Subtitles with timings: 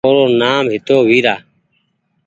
[0.05, 1.35] او رو نآم هتو ويرا